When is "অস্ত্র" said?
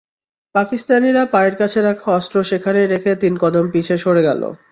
2.11-2.37